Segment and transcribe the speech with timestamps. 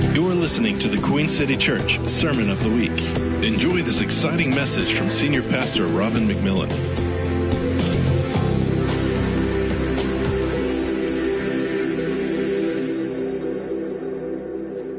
[0.00, 2.96] You're listening to the Queen City Church Sermon of the Week.
[3.44, 6.70] Enjoy this exciting message from Senior Pastor Robin McMillan.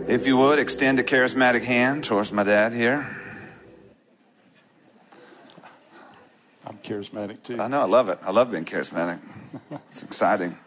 [0.10, 3.16] If you would, extend a charismatic hand towards my dad here.
[6.66, 7.62] I'm charismatic too.
[7.62, 8.20] I know, I love it.
[8.22, 9.20] I love being charismatic.
[9.92, 10.58] It's exciting.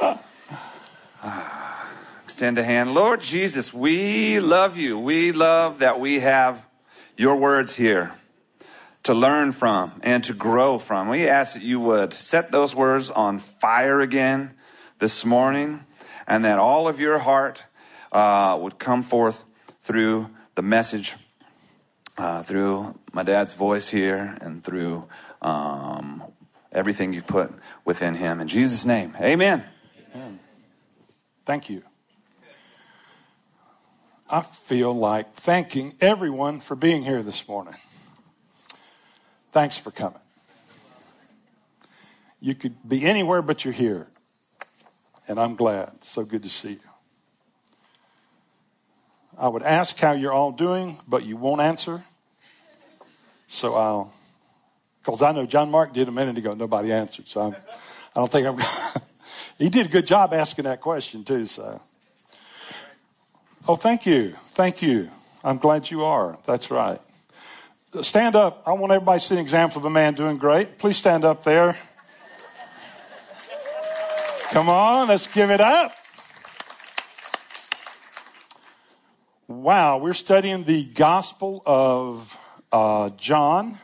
[2.30, 2.94] Extend a hand.
[2.94, 4.96] Lord Jesus, we love you.
[4.96, 6.64] We love that we have
[7.16, 8.12] your words here
[9.02, 11.08] to learn from and to grow from.
[11.08, 14.54] We ask that you would set those words on fire again
[15.00, 15.84] this morning
[16.28, 17.64] and that all of your heart
[18.12, 19.44] uh, would come forth
[19.82, 21.16] through the message,
[22.16, 25.08] uh, through my dad's voice here, and through
[25.42, 26.22] um,
[26.70, 27.52] everything you've put
[27.84, 28.40] within him.
[28.40, 29.64] In Jesus' name, amen.
[30.14, 30.38] Amen.
[31.44, 31.82] Thank you.
[34.32, 37.74] I feel like thanking everyone for being here this morning.
[39.50, 40.20] Thanks for coming.
[42.40, 44.06] You could be anywhere, but you're here.
[45.26, 46.04] And I'm glad.
[46.04, 46.78] So good to see you.
[49.36, 52.04] I would ask how you're all doing, but you won't answer.
[53.48, 54.14] So I'll,
[55.02, 57.26] because I know John Mark did a minute ago, nobody answered.
[57.26, 57.56] So I'm,
[58.14, 59.02] I don't think I'm,
[59.58, 61.46] he did a good job asking that question too.
[61.46, 61.80] So,
[63.70, 64.34] oh, thank you.
[64.48, 65.08] Thank you.
[65.44, 66.36] I'm glad you are.
[66.44, 67.00] That's right.
[68.02, 68.64] Stand up.
[68.66, 70.76] I want everybody to see an example of a man doing great.
[70.76, 71.76] Please stand up there.
[74.50, 75.92] Come on, let's give it up.
[79.46, 82.36] Wow, we're studying the Gospel of
[82.72, 83.78] uh, John.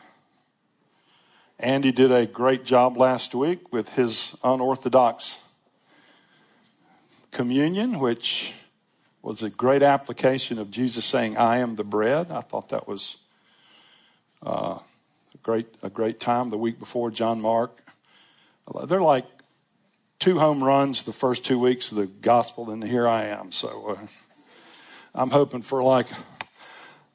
[1.61, 5.39] Andy did a great job last week with his unorthodox
[7.31, 8.53] communion, which
[9.27, 12.31] was a great application of Jesus saying, I am the bread.
[12.31, 13.17] I thought that was
[14.41, 17.77] uh, a, great, a great time the week before John Mark.
[18.87, 19.27] They're like
[20.21, 23.50] two home runs the first two weeks of the gospel, and here I am.
[23.50, 24.06] So uh,
[25.12, 26.06] I'm hoping for like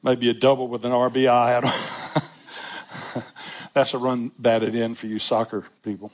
[0.02, 1.62] maybe a double with an RBI.
[3.72, 6.12] That's a run batted in for you soccer people.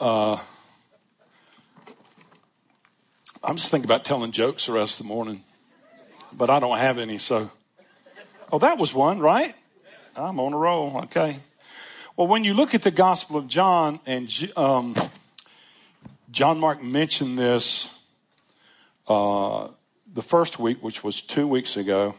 [0.00, 0.38] Uh,
[3.42, 5.42] I'm just thinking about telling jokes the rest of the morning,
[6.30, 7.16] but I don't have any.
[7.16, 7.50] So,
[8.52, 9.54] oh, that was one, right?
[10.14, 10.98] I'm on a roll.
[11.04, 11.38] Okay.
[12.18, 14.94] Well, when you look at the Gospel of John, and um,
[16.30, 18.04] John Mark mentioned this
[19.08, 19.68] uh,
[20.12, 22.16] the first week, which was two weeks ago,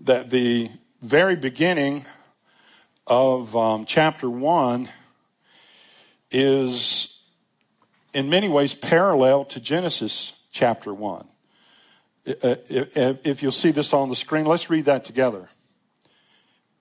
[0.00, 0.70] that the
[1.02, 2.06] very beginning
[3.06, 4.88] of um, chapter one
[6.30, 7.09] is
[8.12, 11.26] in many ways parallel to Genesis chapter one.
[12.26, 12.54] Uh, uh,
[12.96, 15.48] uh, if you'll see this on the screen, let's read that together.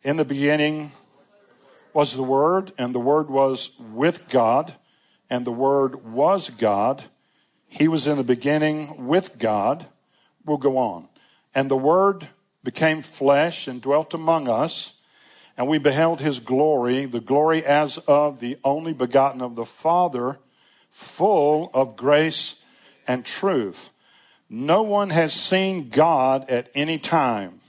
[0.03, 0.91] In the beginning
[1.93, 4.75] was the Word, and the Word was with God,
[5.29, 7.03] and the Word was God.
[7.67, 9.87] He was in the beginning with God
[10.49, 11.07] We'll go on.
[11.53, 12.27] And the Word
[12.63, 15.01] became flesh and dwelt among us,
[15.55, 20.39] and we beheld his glory, the glory as of the only begotten of the Father,
[20.89, 22.63] full of grace
[23.07, 23.89] and truth.
[24.49, 27.59] No one has seen God at any time.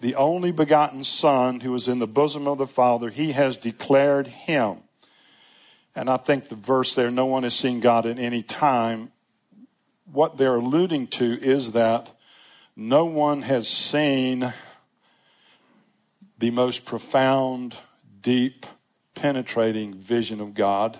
[0.00, 4.26] The only begotten Son who is in the bosom of the Father, he has declared
[4.26, 4.78] him.
[5.94, 9.12] And I think the verse there, no one has seen God at any time,
[10.12, 12.12] what they're alluding to is that
[12.74, 14.52] no one has seen
[16.38, 17.76] the most profound,
[18.22, 18.66] deep,
[19.14, 20.98] penetrating vision of God,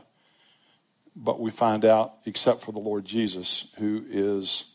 [1.16, 4.72] but we find out, except for the Lord Jesus, who is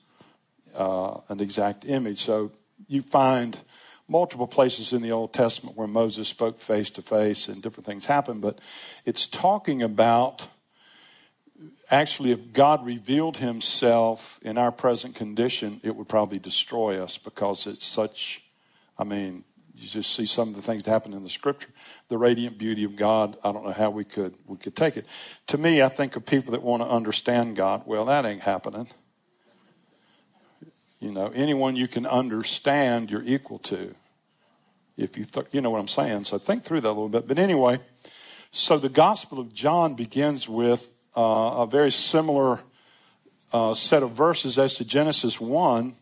[0.75, 2.21] uh, an exact image.
[2.21, 2.51] So
[2.87, 3.57] you find
[4.07, 8.05] multiple places in the Old Testament where Moses spoke face to face and different things
[8.05, 8.59] happen, but
[9.05, 10.47] it's talking about
[11.89, 17.67] actually, if God revealed himself in our present condition, it would probably destroy us because
[17.67, 18.43] it's such,
[18.97, 19.43] I mean,
[19.75, 21.69] you just see some of the things that happen in the scripture.
[22.07, 25.05] The radiant beauty of God, I don't know how we could, we could take it.
[25.47, 27.83] To me, I think of people that want to understand God.
[27.85, 28.87] Well, that ain't happening.
[30.99, 33.95] You know, anyone you can understand, you're equal to.
[34.97, 36.23] If you, th- you know what I'm saying.
[36.25, 37.27] So think through that a little bit.
[37.27, 37.79] But anyway,
[38.51, 42.61] so the Gospel of John begins with uh, a very similar
[43.51, 45.93] uh, set of verses as to Genesis 1.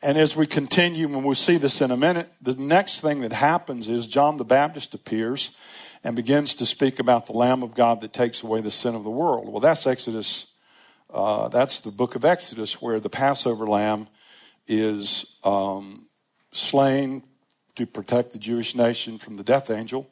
[0.00, 3.32] And as we continue, and we'll see this in a minute, the next thing that
[3.32, 5.56] happens is John the Baptist appears
[6.04, 9.02] and begins to speak about the Lamb of God that takes away the sin of
[9.02, 9.48] the world.
[9.48, 10.54] Well, that's Exodus
[11.10, 14.08] Uh, that's the book of Exodus, where the Passover lamb
[14.66, 16.06] is um,
[16.52, 17.22] slain
[17.76, 20.06] to protect the Jewish nation from the death angel.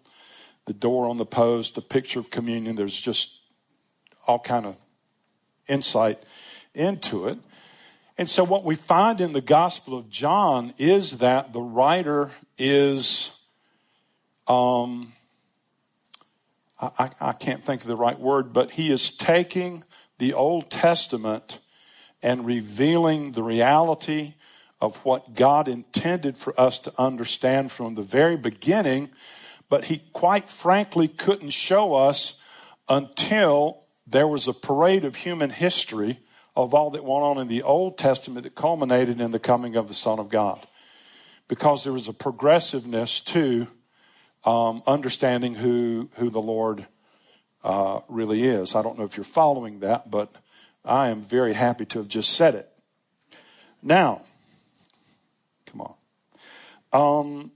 [0.64, 2.76] The door on the post, the picture of communion.
[2.76, 3.42] There's just
[4.26, 4.76] all kind of
[5.68, 6.18] insight
[6.74, 7.38] into it.
[8.18, 13.42] And so, what we find in the Gospel of John is that the writer is,
[14.46, 15.12] um,
[16.80, 19.84] I, I can't think of the right word, but he is taking
[20.16, 21.58] the Old Testament
[22.22, 24.32] and revealing the reality
[24.80, 29.10] of what God intended for us to understand from the very beginning,
[29.68, 32.42] but he quite frankly couldn't show us
[32.88, 36.20] until there was a parade of human history
[36.56, 39.88] of all that went on in the Old Testament that culminated in the coming of
[39.88, 40.58] the Son of God.
[41.48, 43.66] Because there was a progressiveness to
[44.44, 46.86] um, understanding who, who the Lord
[47.62, 48.74] uh, really is.
[48.74, 50.32] I don't know if you're following that, but
[50.84, 52.68] I am very happy to have just said it.
[53.82, 54.22] Now,
[55.66, 55.94] come on.
[56.92, 57.52] Um,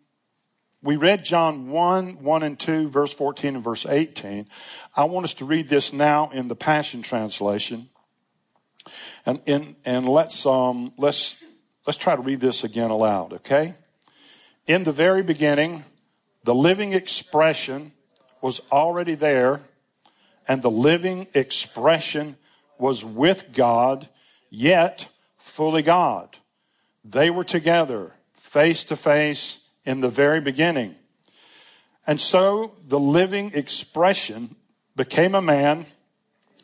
[0.83, 4.49] we read John 1, 1 and 2, verse 14 and verse 18.
[4.97, 7.90] I want us to read this now in the Passion Translation.
[9.27, 11.43] And, and, and let's, um, let's,
[11.87, 13.75] let's try to read this again aloud, okay?
[14.67, 15.85] In the very beginning,
[16.45, 17.93] the living expression
[18.41, 19.61] was already there,
[20.49, 22.37] and the living expression
[22.79, 24.09] was with God,
[24.49, 26.39] yet fully God.
[27.05, 30.95] They were together, face to face, in the very beginning.
[32.07, 34.57] And so the living expression
[34.97, 35.87] became a man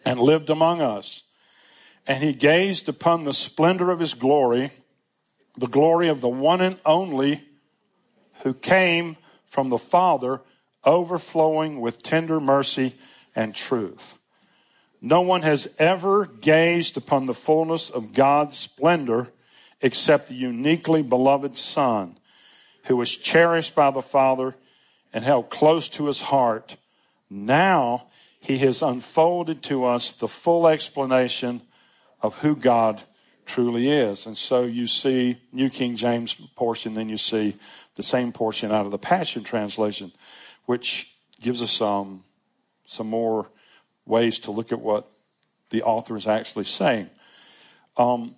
[0.04, 1.22] and lived among us.
[2.06, 4.70] And he gazed upon the splendor of his glory,
[5.56, 7.42] the glory of the one and only
[8.42, 9.16] who came
[9.46, 10.42] from the Father,
[10.84, 12.94] overflowing with tender mercy
[13.34, 14.14] and truth.
[15.00, 19.28] No one has ever gazed upon the fullness of God's splendor
[19.82, 22.16] except the uniquely beloved Son
[22.84, 24.54] who was cherished by the Father
[25.12, 26.76] and held close to his heart.
[27.28, 28.06] Now
[28.40, 31.62] he has unfolded to us the full explanation
[32.22, 33.02] of who God
[33.46, 34.26] truly is.
[34.26, 37.56] And so you see New King James portion, then you see
[37.94, 40.12] the same portion out of the Passion Translation,
[40.66, 42.24] which gives us some,
[42.84, 43.46] some more
[44.04, 45.08] ways to look at what
[45.70, 47.08] the author is actually saying.
[47.96, 48.34] Um,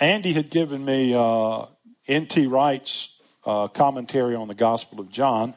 [0.00, 1.66] Andy had given me uh,
[2.08, 2.46] N.T.
[2.46, 5.54] Wright's uh, commentary on the Gospel of John.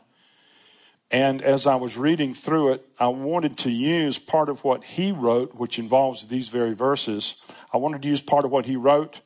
[1.11, 5.11] And as I was reading through it, I wanted to use part of what he
[5.11, 7.41] wrote, which involves these very verses.
[7.73, 9.21] I wanted to use part of what he wrote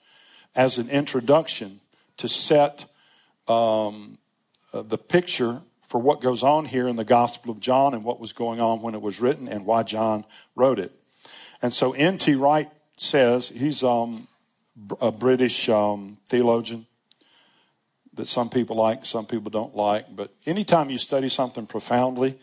[0.55, 1.81] as an introduction
[2.17, 2.85] to set
[3.47, 4.17] um,
[4.73, 8.19] uh, the picture for what goes on here in the Gospel of John and what
[8.19, 10.23] was going on when it was written and why John
[10.55, 10.91] wrote it.
[11.61, 12.35] And so N.T.
[12.35, 14.27] Wright says, he's um,
[15.01, 16.85] a British um, theologian,
[18.15, 20.15] that some people like, some people don't like.
[20.15, 22.37] But anytime you study something profoundly,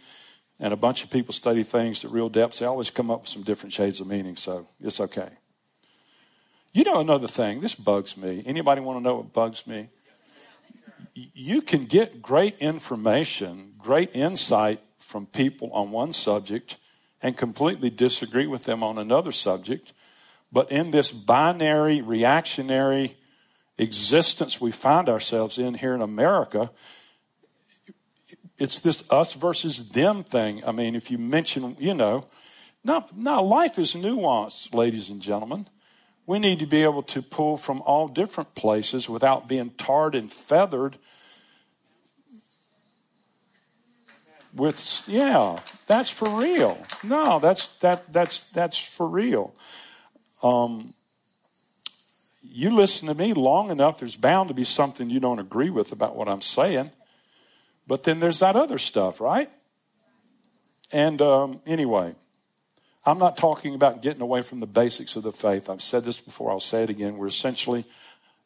[0.61, 3.31] and a bunch of people study things to real depths, they always come up with
[3.31, 4.37] some different shades of meaning.
[4.37, 5.31] So it's okay.
[6.72, 7.61] You know another thing.
[7.62, 8.43] This bugs me.
[8.46, 9.88] Anybody want to know what bugs me?
[11.14, 16.76] You can get great information, great insight from people on one subject
[17.23, 19.93] and completely disagree with them on another subject.
[20.52, 23.16] But in this binary, reactionary,
[23.82, 26.70] existence we find ourselves in here in America,
[28.58, 30.62] it's this us versus them thing.
[30.64, 32.26] I mean, if you mention, you know,
[32.84, 35.66] now, now life is nuanced, ladies and gentlemen.
[36.26, 40.32] We need to be able to pull from all different places without being tarred and
[40.32, 40.96] feathered
[44.54, 49.54] with yeah that's for real no that's that that's that's for real
[50.42, 50.92] um
[52.50, 55.92] you listen to me long enough, there's bound to be something you don't agree with
[55.92, 56.90] about what I'm saying.
[57.87, 59.50] But then there's that other stuff, right?
[60.92, 62.14] And um, anyway,
[63.07, 65.71] I'm not talking about getting away from the basics of the faith.
[65.71, 67.16] I've said this before, I'll say it again.
[67.16, 67.85] We're essentially,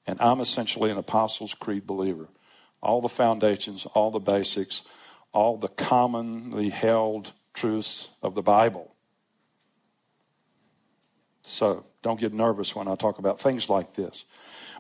[0.07, 2.29] and I'm essentially an Apostles' Creed believer.
[2.83, 4.83] All the foundations, all the basics,
[5.33, 8.95] all the commonly held truths of the Bible.
[11.43, 14.27] So, don't get nervous when I talk about things like this.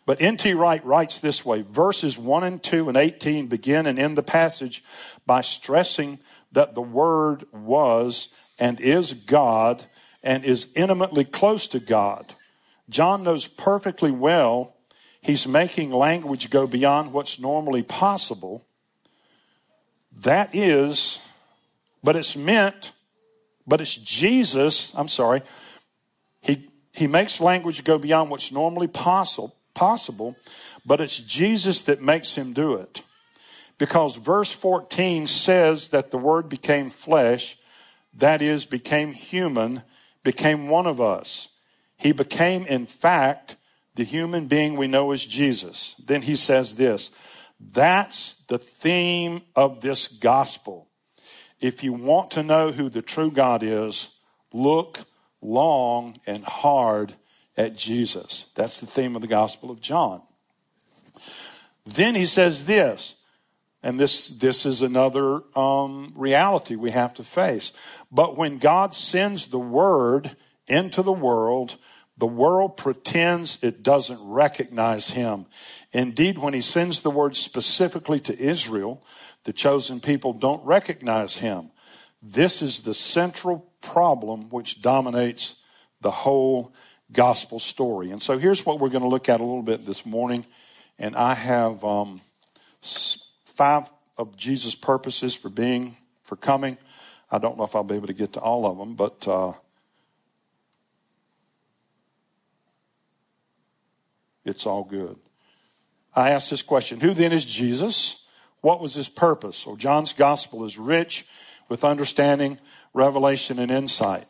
[0.07, 0.52] But N.T.
[0.52, 4.85] Wright writes this way verses 1 and 2 and 18 begin and end the passage
[5.26, 6.19] by stressing
[6.52, 9.85] that the Word was and is God
[10.23, 12.35] and is intimately close to God.
[12.90, 14.75] John knows perfectly well
[15.23, 18.66] he's making language go beyond what's normally possible.
[20.12, 21.19] That is,
[22.02, 22.93] but it's meant,
[23.66, 25.40] but it's Jesus, I'm sorry,
[26.94, 30.36] he makes language go beyond what's normally possible, possible,
[30.86, 33.02] but it's Jesus that makes him do it.
[33.78, 37.58] Because verse 14 says that the word became flesh,
[38.16, 39.82] that is, became human,
[40.22, 41.48] became one of us.
[41.96, 43.56] He became, in fact,
[43.96, 45.96] the human being we know as Jesus.
[46.04, 47.10] Then he says this
[47.58, 50.88] that's the theme of this gospel.
[51.60, 54.16] If you want to know who the true God is,
[54.52, 55.00] look
[55.44, 57.14] long and hard
[57.56, 58.50] at Jesus.
[58.54, 60.22] That's the theme of the Gospel of John.
[61.84, 63.16] Then he says this,
[63.82, 67.72] and this, this is another um, reality we have to face.
[68.10, 70.34] But when God sends the Word
[70.66, 71.76] into the world,
[72.16, 75.46] the world pretends it doesn't recognize him.
[75.92, 79.04] Indeed, when he sends the word specifically to Israel,
[79.44, 81.70] the chosen people don't recognize him.
[82.22, 85.62] This is the central problem which dominates
[86.00, 86.73] the whole
[87.12, 88.11] gospel story.
[88.11, 90.45] And so here's what we're going to look at a little bit this morning.
[90.99, 92.21] And I have um,
[93.45, 96.76] five of Jesus' purposes for being, for coming.
[97.31, 99.53] I don't know if I'll be able to get to all of them, but uh,
[104.45, 105.17] it's all good.
[106.14, 108.26] I asked this question Who then is Jesus?
[108.61, 109.59] What was his purpose?
[109.59, 111.26] So, John's gospel is rich
[111.69, 112.59] with understanding,
[112.94, 114.26] revelation, and insight.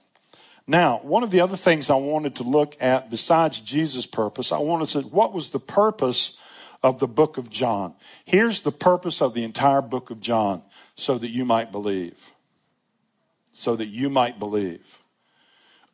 [0.67, 4.59] Now, one of the other things I wanted to look at besides Jesus' purpose, I
[4.59, 6.41] wanted to say, what was the purpose
[6.83, 7.95] of the book of John?
[8.25, 10.63] Here's the purpose of the entire book of John
[10.97, 12.31] so that you might believe.
[13.53, 15.01] So that you might believe.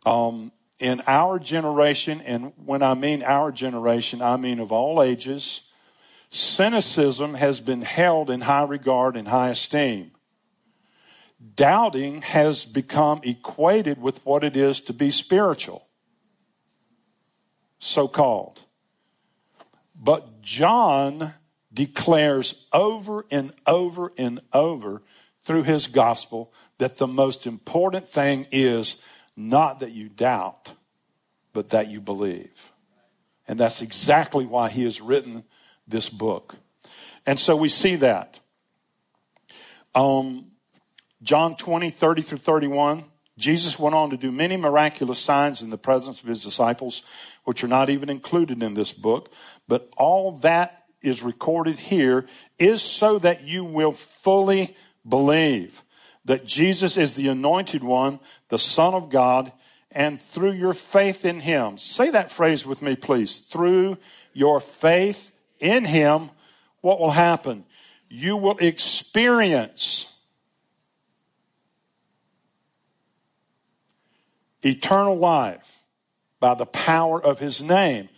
[0.07, 5.71] Um, in our generation, and when I mean our generation, I mean of all ages,
[6.31, 10.13] cynicism has been held in high regard and high esteem.
[11.55, 15.87] Doubting has become equated with what it is to be spiritual,
[17.79, 18.61] so called.
[19.95, 21.35] But John
[21.73, 25.03] declares over and over and over
[25.41, 29.03] through his gospel that the most important thing is
[29.37, 30.75] not that you doubt,
[31.53, 32.73] but that you believe.
[33.49, 35.45] And that's exactly why he has written
[35.89, 36.57] this book.
[37.27, 38.39] And so we see that.
[39.95, 40.50] Um,
[41.23, 43.05] John 20, 30 through 31,
[43.37, 47.03] Jesus went on to do many miraculous signs in the presence of his disciples,
[47.45, 49.33] which are not even included in this book.
[49.69, 52.27] But all that is recorded here
[52.59, 54.77] is so that you will fully
[55.09, 55.83] believe
[56.25, 59.53] that Jesus is the anointed one, the Son of God,
[59.91, 61.79] and through your faith in Him.
[61.79, 63.39] Say that phrase with me, please.
[63.39, 63.99] Through
[64.33, 66.31] your faith in Him,
[66.83, 67.65] what will happen?
[68.09, 70.10] You will experience
[74.63, 75.83] eternal life
[76.39, 78.09] by the power of His name.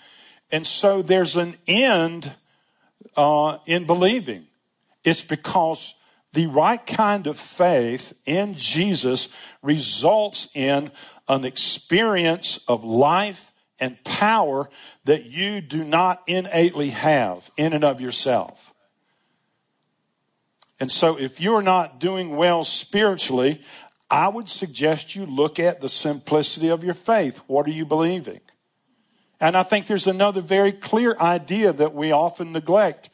[0.51, 2.33] And so there's an end
[3.17, 4.47] uh, in believing.
[5.05, 5.95] It's because
[6.33, 10.91] the right kind of faith in Jesus results in
[11.29, 14.69] an experience of life and power
[15.05, 18.73] that you do not innately have in and of yourself.
[20.79, 23.61] And so, if you're not doing well spiritually,
[24.13, 27.39] I would suggest you look at the simplicity of your faith.
[27.47, 28.41] What are you believing?
[29.41, 33.09] And I think there's another very clear idea that we often neglect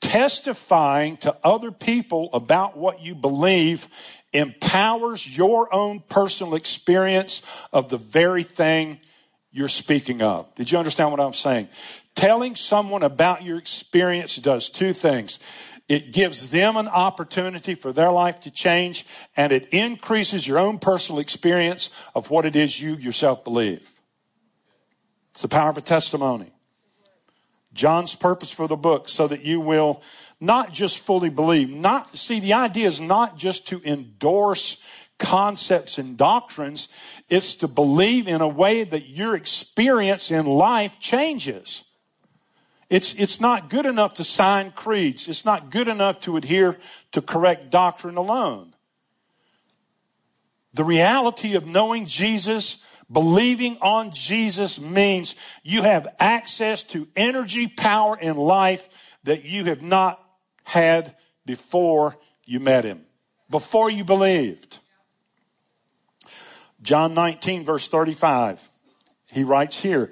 [0.00, 3.88] testifying to other people about what you believe
[4.32, 8.98] empowers your own personal experience of the very thing
[9.50, 10.52] you're speaking of.
[10.54, 11.68] Did you understand what I'm saying?
[12.14, 15.38] Telling someone about your experience does two things.
[15.88, 19.04] It gives them an opportunity for their life to change
[19.36, 24.00] and it increases your own personal experience of what it is you yourself believe.
[25.32, 26.52] It's the power of a testimony.
[27.74, 30.02] John's purpose for the book so that you will
[30.40, 31.70] not just fully believe.
[31.70, 34.86] Not, see, the idea is not just to endorse
[35.18, 36.88] concepts and doctrines.
[37.28, 41.84] It's to believe in a way that your experience in life changes.
[42.92, 45.26] It's, it's not good enough to sign creeds.
[45.26, 46.78] It's not good enough to adhere
[47.12, 48.74] to correct doctrine alone.
[50.74, 58.16] The reality of knowing Jesus Believing on Jesus means you have access to energy, power,
[58.18, 60.18] and life that you have not
[60.64, 63.04] had before you met him,
[63.50, 64.78] before you believed.
[66.80, 68.70] John 19, verse 35,
[69.26, 70.10] he writes here,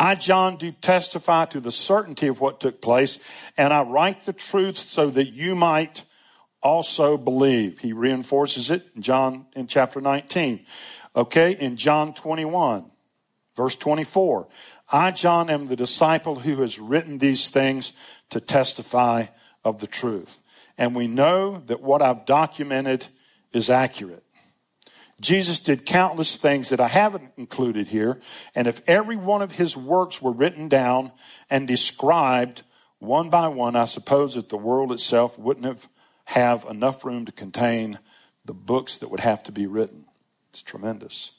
[0.00, 3.18] I, John, do testify to the certainty of what took place,
[3.58, 6.04] and I write the truth so that you might
[6.62, 7.80] also believe.
[7.80, 10.64] He reinforces it in John in chapter 19.
[11.14, 12.90] Okay, in John 21,
[13.54, 14.48] Verse 24
[14.90, 17.92] I, John, am the disciple who has written these things
[18.30, 19.26] to testify
[19.62, 20.40] of the truth.
[20.78, 23.06] And we know that what I've documented
[23.52, 24.24] is accurate.
[25.20, 28.18] Jesus did countless things that I haven't included here.
[28.54, 31.12] And if every one of his works were written down
[31.50, 32.62] and described
[32.98, 35.88] one by one, I suppose that the world itself wouldn't have,
[36.24, 37.98] have enough room to contain
[38.46, 40.06] the books that would have to be written.
[40.48, 41.32] It's tremendous.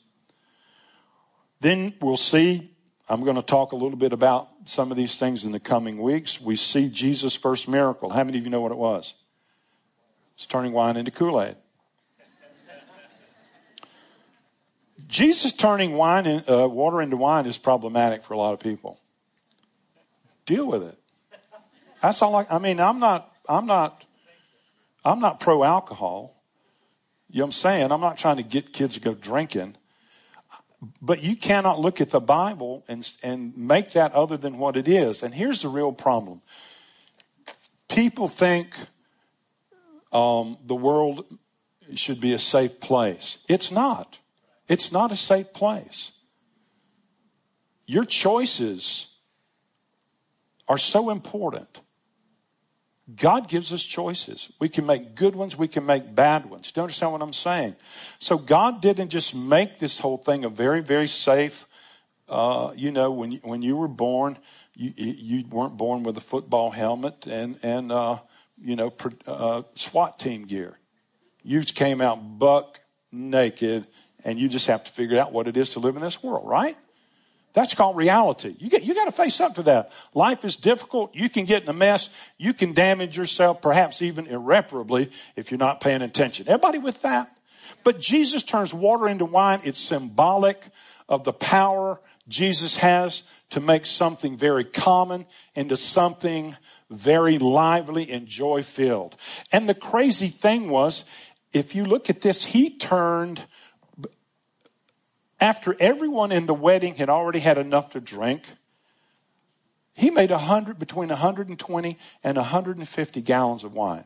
[1.59, 2.71] Then we'll see,
[3.09, 5.97] I'm going to talk a little bit about some of these things in the coming
[5.97, 6.39] weeks.
[6.39, 8.11] We see Jesus' first miracle.
[8.11, 9.15] How many of you know what it was?
[10.35, 11.55] It's turning wine into Kool Aid.
[15.11, 18.97] Jesus turning wine in, uh, water into wine is problematic for a lot of people.
[20.45, 20.97] Deal with it.
[22.01, 24.05] That's all I, I mean, I'm not, I'm not,
[25.03, 26.41] I'm not pro alcohol.
[27.29, 27.91] You know what I'm saying?
[27.91, 29.75] I'm not trying to get kids to go drinking.
[31.01, 34.87] But you cannot look at the Bible and, and make that other than what it
[34.87, 35.23] is.
[35.23, 36.41] And here's the real problem
[37.89, 38.73] people think
[40.13, 41.25] um, the world
[41.95, 43.43] should be a safe place.
[43.49, 44.17] It's not.
[44.71, 46.13] It's not a safe place.
[47.87, 49.17] Your choices
[50.65, 51.81] are so important.
[53.13, 54.53] God gives us choices.
[54.61, 56.71] We can make good ones, we can make bad ones.
[56.71, 57.75] Do you understand what I'm saying?
[58.19, 61.65] So God didn't just make this whole thing a very, very safe.
[62.29, 64.37] Uh, you know, when you, when you were born,
[64.73, 68.19] you, you weren't born with a football helmet and and uh,
[68.57, 68.93] you know
[69.27, 70.79] uh, SWAT team gear.
[71.43, 72.79] You came out buck
[73.11, 73.87] naked
[74.23, 76.47] and you just have to figure out what it is to live in this world,
[76.47, 76.77] right?
[77.53, 78.55] That's called reality.
[78.59, 79.91] You get, you got to face up to that.
[80.13, 81.13] Life is difficult.
[81.13, 82.09] You can get in a mess.
[82.37, 86.47] You can damage yourself, perhaps even irreparably, if you're not paying attention.
[86.47, 87.29] Everybody with that?
[87.83, 89.59] But Jesus turns water into wine.
[89.63, 90.63] It's symbolic
[91.09, 95.25] of the power Jesus has to make something very common
[95.55, 96.55] into something
[96.89, 99.17] very lively and joy filled.
[99.51, 101.03] And the crazy thing was,
[101.51, 103.46] if you look at this, he turned
[105.41, 108.43] after everyone in the wedding had already had enough to drink,
[109.93, 114.05] he made a hundred between 120 and 150 gallons of wine.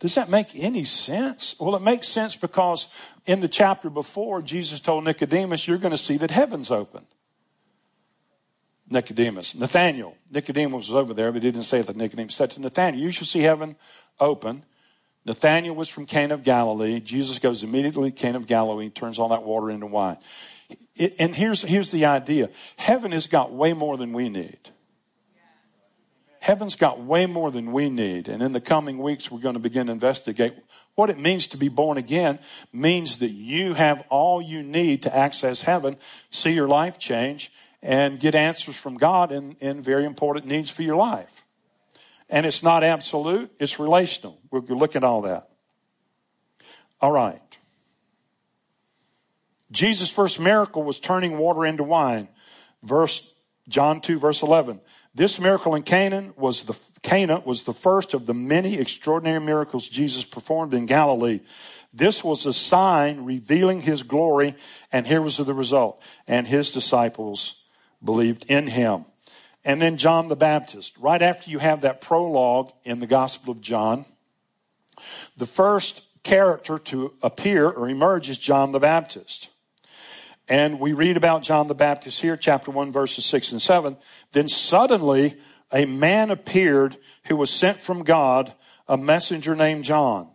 [0.00, 1.54] Does that make any sense?
[1.60, 2.88] Well, it makes sense because
[3.26, 7.06] in the chapter before, Jesus told Nicodemus, You're going to see that heaven's open.
[8.88, 11.94] Nicodemus, Nathaniel, Nicodemus was over there, but he didn't say that.
[11.94, 13.76] Nicodemus said to Nathaniel, You shall see heaven
[14.18, 14.64] open
[15.30, 16.98] Nathaniel was from Cana of Galilee.
[16.98, 20.16] Jesus goes immediately to Cana of Galilee, turns all that water into wine.
[20.96, 24.58] It, and here's, here's the idea heaven has got way more than we need.
[26.40, 28.26] Heaven's got way more than we need.
[28.26, 30.54] And in the coming weeks, we're going to begin to investigate
[30.96, 32.40] what it means to be born again
[32.72, 35.96] means that you have all you need to access heaven,
[36.30, 37.52] see your life change,
[37.84, 41.44] and get answers from God in, in very important needs for your life.
[42.30, 44.40] And it's not absolute, it's relational.
[44.50, 45.50] We'll look at all that.
[47.00, 47.40] All right.
[49.72, 52.28] Jesus' first miracle was turning water into wine.
[52.82, 53.34] Verse
[53.68, 54.80] John 2 verse 11.
[55.14, 59.88] This miracle in Canaan was the Cana was the first of the many extraordinary miracles
[59.88, 61.40] Jesus performed in Galilee.
[61.92, 64.54] This was a sign revealing his glory
[64.92, 66.02] and here was the result.
[66.26, 67.66] And his disciples
[68.04, 69.06] believed in him.
[69.64, 70.96] And then John the Baptist.
[70.98, 74.06] Right after you have that prologue in the Gospel of John,
[75.36, 79.50] the first character to appear or emerge is John the Baptist.
[80.48, 83.96] And we read about John the Baptist here, chapter 1, verses 6 and 7.
[84.32, 85.36] Then suddenly
[85.72, 86.96] a man appeared
[87.26, 88.52] who was sent from God,
[88.88, 90.28] a messenger named John.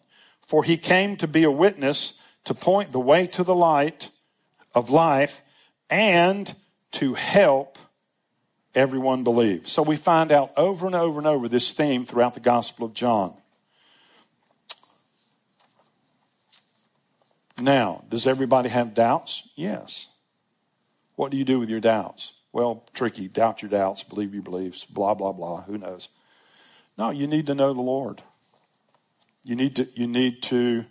[0.45, 4.09] For he came to be a witness, to point the way to the light
[4.73, 5.41] of life,
[5.89, 6.55] and
[6.93, 7.77] to help
[8.75, 9.67] everyone believe.
[9.67, 12.93] So we find out over and over and over this theme throughout the Gospel of
[12.93, 13.33] John.
[17.59, 19.49] Now, does everybody have doubts?
[19.55, 20.07] Yes.
[21.15, 22.33] What do you do with your doubts?
[22.51, 23.27] Well, tricky.
[23.27, 25.63] Doubt your doubts, believe your beliefs, blah, blah, blah.
[25.63, 26.09] Who knows?
[26.97, 28.21] No, you need to know the Lord.
[29.43, 30.85] You need to, you need to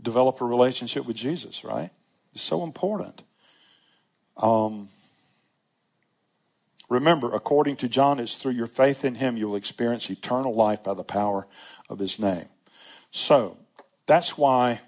[0.00, 1.90] develop a relationship with Jesus, right?
[2.34, 3.22] It's so important.
[4.36, 4.88] Um,
[6.88, 10.84] Remember, according to John, it's through your faith in him you will experience eternal life
[10.84, 11.46] by the power
[11.88, 12.46] of his name.
[13.10, 13.56] So,
[14.06, 14.80] that's why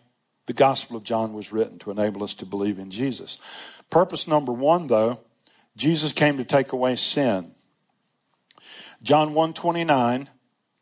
[0.47, 3.39] the Gospel of John was written to enable us to believe in Jesus.
[3.91, 5.21] Purpose number one, though,
[5.77, 7.53] Jesus came to take away sin.
[9.03, 10.29] John 129,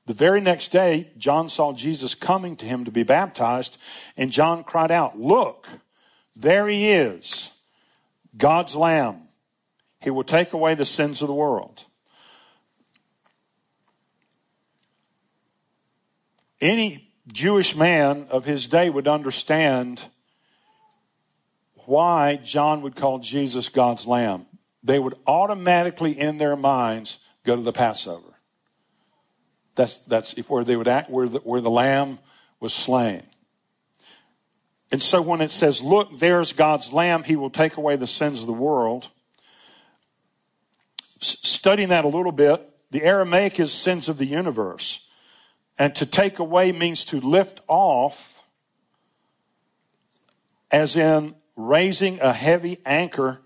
[0.06, 3.78] the very next day, John saw Jesus coming to him to be baptized,
[4.16, 5.68] and John cried out, Look,
[6.34, 7.58] there he is
[8.36, 9.25] God's Lamb.
[10.06, 11.82] He will take away the sins of the world.
[16.60, 20.04] Any Jewish man of his day would understand
[21.86, 24.46] why John would call Jesus God's Lamb.
[24.84, 28.38] They would automatically, in their minds, go to the Passover.
[29.74, 32.20] That's, that's where they would act, where the, where the lamb
[32.60, 33.24] was slain.
[34.92, 38.40] And so when it says, look, there's God's lamb, he will take away the sins
[38.42, 39.10] of the world.
[41.26, 45.08] Studying that a little bit, the Aramaic is sins of the universe.
[45.78, 48.42] And to take away means to lift off,
[50.70, 53.40] as in raising a heavy anchor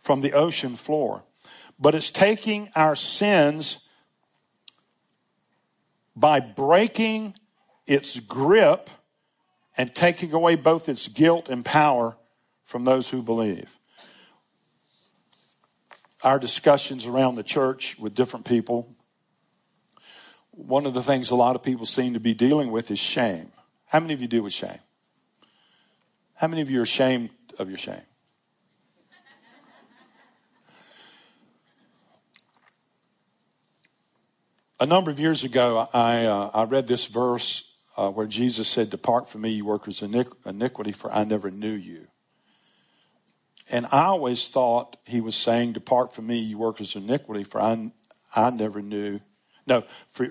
[0.00, 1.22] from the ocean floor.
[1.78, 3.88] But it's taking our sins
[6.14, 7.34] by breaking
[7.86, 8.90] its grip
[9.76, 12.16] and taking away both its guilt and power
[12.64, 13.78] from those who believe.
[16.22, 18.94] Our discussions around the church with different people,
[20.52, 23.50] one of the things a lot of people seem to be dealing with is shame.
[23.88, 24.78] How many of you deal with shame?
[26.34, 28.02] How many of you are ashamed of your shame?
[34.78, 38.90] A number of years ago, I, uh, I read this verse uh, where Jesus said,
[38.90, 40.12] Depart from me, you workers of
[40.44, 42.08] iniquity, for I never knew you.
[43.72, 47.60] And I always thought he was saying, Depart from me, you workers of iniquity, for
[47.60, 47.90] I,
[48.36, 49.20] I never knew.
[49.66, 50.28] No, for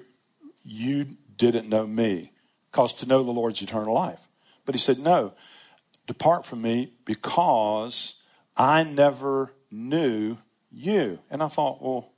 [0.63, 2.34] you didn't know me,
[2.69, 4.27] because to know the Lord's eternal life.
[4.63, 5.34] But he said, No,
[6.06, 8.23] depart from me because
[8.56, 10.38] I never knew
[10.71, 11.17] you.
[11.32, 12.12] And I thought, Well,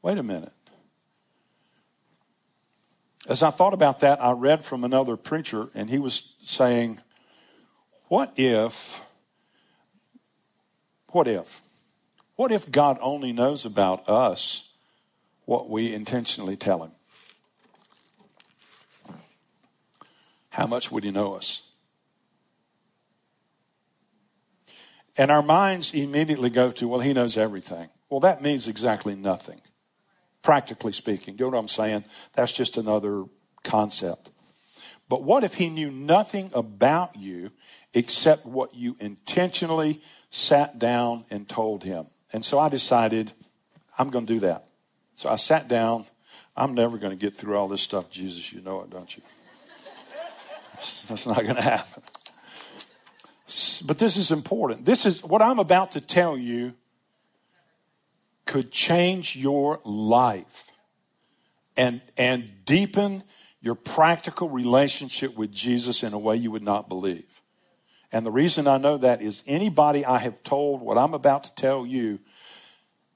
[0.00, 0.54] wait a minute.
[3.28, 7.00] As I thought about that, I read from another preacher, and he was saying,
[8.08, 9.03] What if,
[11.14, 11.62] what if,
[12.36, 14.74] what if God only knows about us
[15.44, 16.92] what we intentionally tell him?
[20.50, 21.70] How much would he know us?
[25.16, 27.88] And our minds immediately go to, well, he knows everything.
[28.10, 29.60] Well, that means exactly nothing
[30.42, 31.36] practically speaking.
[31.36, 32.04] Do you know what I'm saying?
[32.34, 33.24] That's just another
[33.62, 34.30] concept.
[35.08, 37.50] But what if he knew nothing about you
[37.94, 40.02] except what you intentionally
[40.34, 42.06] sat down and told him?
[42.32, 43.32] And so I decided
[43.96, 44.66] I'm going to do that.
[45.14, 46.06] So I sat down.
[46.56, 48.52] I'm never going to get through all this stuff, Jesus.
[48.52, 49.22] You know it, don't you?
[51.08, 52.02] That's not going to happen.
[53.86, 54.84] But this is important.
[54.84, 56.74] This is what I'm about to tell you
[58.46, 60.72] could change your life
[61.76, 63.22] and, and deepen
[63.60, 67.40] your practical relationship with Jesus in a way you would not believe.
[68.14, 71.54] And the reason I know that is anybody I have told what I'm about to
[71.56, 72.20] tell you,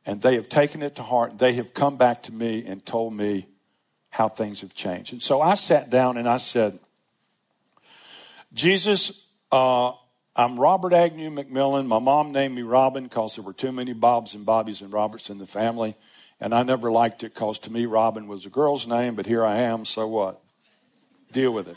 [0.05, 3.15] and they have taken it to heart, they have come back to me and told
[3.15, 3.47] me
[4.11, 5.13] how things have changed.
[5.13, 6.81] And so I sat down and I said,
[8.53, 9.93] Jesus, uh,
[10.35, 11.87] I'm Robert Agnew McMillan.
[11.87, 15.31] My mom named me Robin because there were too many Bobs and Bobbies and Roberts
[15.31, 15.95] in the family.
[16.41, 19.45] And I never liked it because to me, Robin was a girl's name, but here
[19.45, 20.41] I am, so what?
[21.31, 21.77] Deal with it.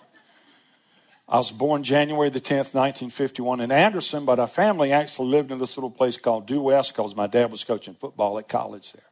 [1.32, 5.60] I was born January the 10th, 1951 in Anderson, but our family actually lived in
[5.60, 9.06] this little place called Due West because my dad was coaching football at college there.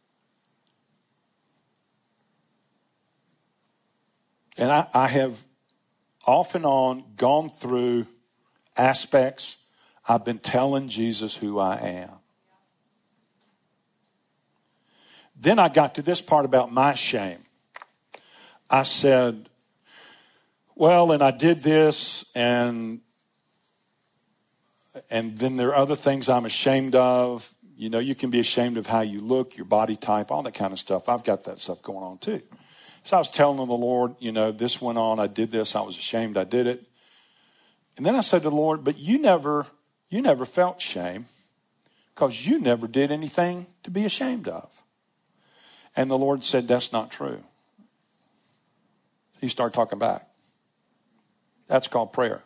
[4.58, 5.47] And I, I have
[6.27, 8.05] off and on gone through
[8.75, 9.55] aspects,
[10.05, 12.12] I've been telling Jesus who I am.
[15.39, 17.39] Then I got to this part about my shame.
[18.69, 19.48] I said,
[20.79, 23.01] well, and I did this and
[25.09, 27.53] and then there are other things I'm ashamed of.
[27.75, 30.53] You know, you can be ashamed of how you look, your body type, all that
[30.53, 31.09] kind of stuff.
[31.09, 32.41] I've got that stuff going on too.
[33.03, 35.81] So I was telling the Lord, you know, this went on, I did this, I
[35.81, 36.85] was ashamed I did it.
[37.97, 39.67] And then I said to the Lord, but you never,
[40.09, 41.25] you never felt shame
[42.15, 44.81] because you never did anything to be ashamed of.
[45.93, 47.43] And the Lord said, that's not true.
[49.41, 50.28] He started talking back.
[51.69, 52.41] That's called prayer.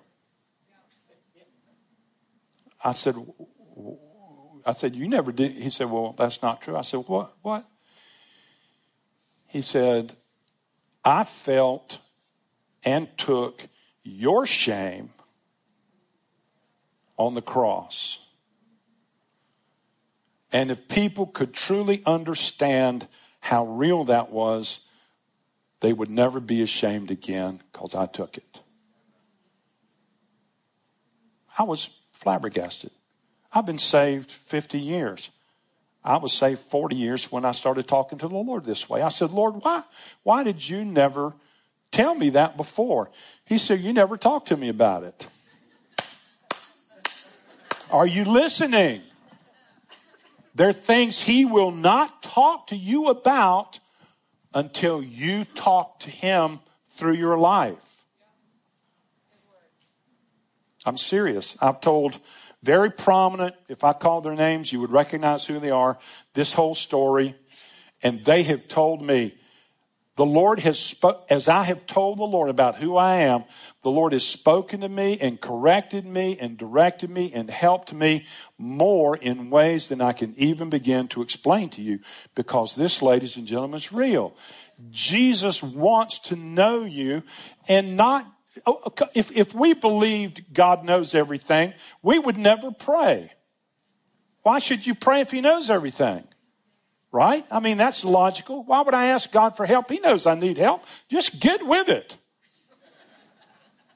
[2.83, 3.15] I said,
[4.65, 5.53] I said, you never did.
[5.53, 6.75] He said, well, that's not true.
[6.75, 7.33] I said, what?
[7.41, 7.65] What?
[9.47, 10.13] He said,
[11.05, 12.01] I felt
[12.83, 13.63] and took
[14.03, 15.11] your shame
[17.15, 18.27] on the cross.
[20.51, 23.07] And if people could truly understand
[23.39, 24.89] how real that was,
[25.79, 28.62] they would never be ashamed again because I took it.
[31.57, 32.91] I was flabbergasted.
[33.51, 35.29] I've been saved 50 years.
[36.03, 39.01] I was saved 40 years when I started talking to the Lord this way.
[39.01, 39.83] I said, Lord, why,
[40.23, 41.33] why did you never
[41.91, 43.09] tell me that before?
[43.45, 45.27] He said, You never talked to me about it.
[47.91, 49.01] Are you listening?
[50.55, 53.79] There are things he will not talk to you about
[54.53, 57.92] until you talk to him through your life.
[60.85, 61.57] I'm serious.
[61.61, 62.19] I've told
[62.61, 65.97] very prominent, if I call their names, you would recognize who they are,
[66.33, 67.35] this whole story.
[68.01, 69.35] And they have told me,
[70.15, 73.45] the Lord has spoke, as I have told the Lord about who I am,
[73.81, 78.27] the Lord has spoken to me and corrected me and directed me and helped me
[78.59, 81.99] more in ways than I can even begin to explain to you
[82.35, 84.35] because this, ladies and gentlemen, is real.
[84.91, 87.23] Jesus wants to know you
[87.67, 88.25] and not,
[88.65, 93.31] Oh, if, if we believed God knows everything, we would never pray.
[94.43, 96.23] Why should you pray if He knows everything?
[97.11, 97.45] Right?
[97.51, 98.63] I mean, that's logical.
[98.63, 99.89] Why would I ask God for help?
[99.89, 100.83] He knows I need help.
[101.09, 102.17] Just get with it.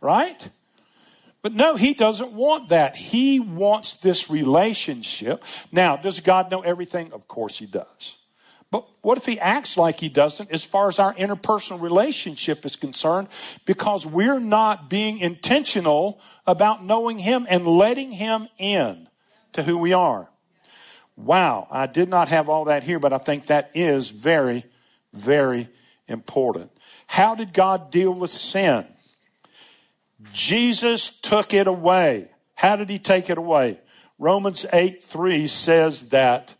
[0.01, 0.49] Right?
[1.41, 2.95] But no, he doesn't want that.
[2.95, 5.43] He wants this relationship.
[5.71, 7.13] Now, does God know everything?
[7.13, 8.17] Of course he does.
[8.69, 12.75] But what if he acts like he doesn't as far as our interpersonal relationship is
[12.75, 13.29] concerned
[13.65, 19.07] because we're not being intentional about knowing him and letting him in
[19.53, 20.29] to who we are?
[21.15, 24.65] Wow, I did not have all that here, but I think that is very,
[25.13, 25.69] very
[26.07, 26.71] important.
[27.07, 28.85] How did God deal with sin?
[30.33, 32.29] Jesus took it away.
[32.55, 33.79] How did he take it away?
[34.19, 36.55] Romans 8 3 says that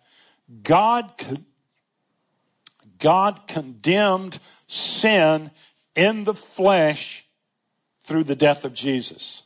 [0.64, 1.12] God,
[3.00, 5.52] God condemned sin
[5.96, 7.26] in the flesh
[8.02, 9.44] through the death of Jesus.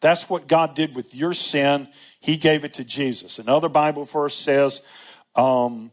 [0.00, 1.88] That's what God did with your sin
[2.20, 3.38] he gave it to Jesus.
[3.38, 4.80] Another Bible verse says,
[5.34, 5.90] um,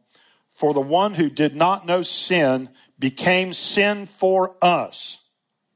[0.49, 5.17] For the one who did not know sin became sin for us.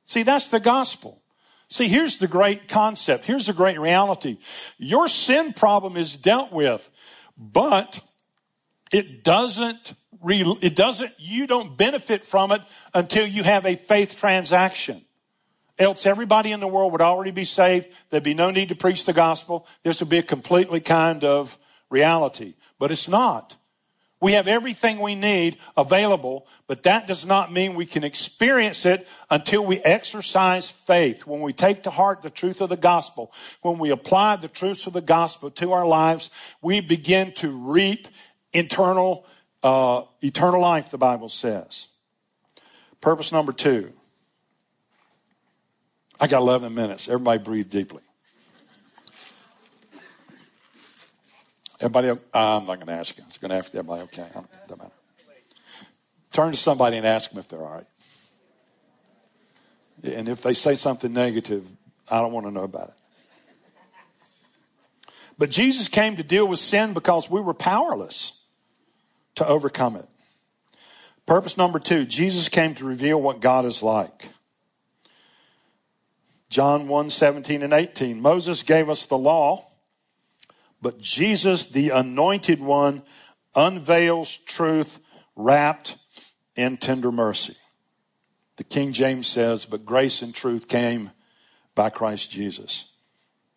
[0.05, 1.21] See, that's the gospel.
[1.69, 3.25] See, here's the great concept.
[3.25, 4.37] Here's the great reality.
[4.77, 6.89] Your sin problem is dealt with,
[7.37, 7.99] but
[8.91, 12.61] it doesn't, it doesn't, you don't benefit from it
[12.93, 15.01] until you have a faith transaction.
[15.77, 17.87] Else everybody in the world would already be saved.
[18.09, 19.65] There'd be no need to preach the gospel.
[19.83, 21.57] This would be a completely kind of
[21.89, 22.55] reality.
[22.77, 23.55] But it's not.
[24.21, 29.07] We have everything we need available, but that does not mean we can experience it
[29.29, 31.25] until we exercise faith.
[31.25, 34.87] When we take to heart the truth of the gospel, when we apply the truths
[34.87, 36.29] of the gospel to our lives,
[36.61, 38.09] we begin to reap
[38.51, 39.25] eternal,
[39.63, 41.87] uh, eternal life, the Bible says.
[43.01, 43.93] Purpose number two
[46.19, 47.07] I got 11 minutes.
[47.07, 48.01] Everybody breathe deeply.
[51.79, 53.23] Everybody, I'm not going to ask you.
[53.23, 54.27] I'm going to ask everybody, okay?
[54.67, 54.91] Doesn't matter.
[56.33, 57.85] Turn to somebody and ask them if they're all right.
[60.03, 61.71] And if they say something negative,
[62.11, 62.93] I don't want to know about it.
[65.37, 68.38] But Jesus came to deal with sin because we were powerless
[69.35, 70.07] to overcome it.
[71.25, 74.29] Purpose number two Jesus came to reveal what God is like.
[76.49, 78.19] John 1 17 and 18.
[78.21, 79.67] Moses gave us the law,
[80.81, 83.03] but Jesus, the anointed one,
[83.55, 84.99] unveils truth
[85.35, 85.97] wrapped
[86.55, 87.55] in tender mercy.
[88.57, 91.11] The King James says, but grace and truth came
[91.75, 92.91] by Christ Jesus.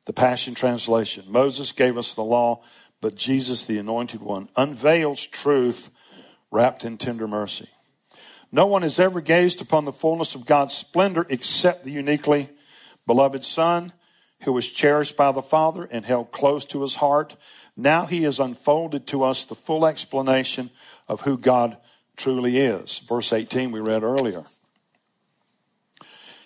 [0.05, 2.63] The Passion Translation Moses gave us the law,
[3.03, 5.91] but Jesus, the anointed one, unveils truth
[6.53, 7.69] wrapped in tender mercy.
[8.53, 12.49] No one has ever gazed upon the fullness of God's splendor except the uniquely
[13.07, 13.93] beloved Son,
[14.45, 17.37] who was cherished by the Father and held close to his heart.
[17.77, 20.71] Now he has unfolded to us the full explanation
[21.09, 21.77] of who God
[22.17, 22.99] truly is.
[22.99, 24.45] Verse 18 we read earlier.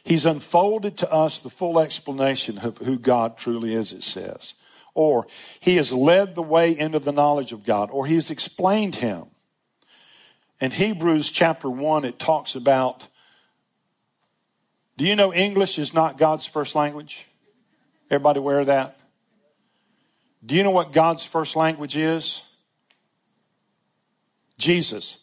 [0.04, 4.54] He's unfolded to us the full explanation of who God truly is, it says.
[4.96, 5.26] Or
[5.60, 9.26] he has led the way into the knowledge of God, or he's explained him.
[10.58, 13.08] In Hebrews chapter 1, it talks about
[14.96, 17.26] do you know English is not God's first language?
[18.10, 18.96] Everybody aware of that?
[20.44, 22.42] Do you know what God's first language is?
[24.56, 25.18] Jesus.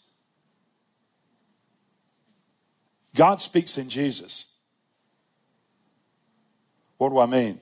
[3.15, 4.45] God speaks in Jesus.
[6.97, 7.59] What do I mean?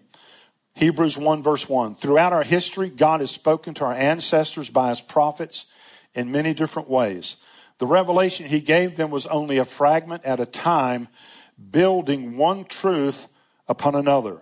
[0.76, 1.96] Hebrews 1 verse 1.
[1.96, 5.72] Throughout our history, God has spoken to our ancestors by his prophets
[6.14, 7.38] in many different ways.
[7.78, 11.08] The revelation he gave them was only a fragment at a time
[11.72, 13.28] building one truth
[13.68, 14.40] upon another.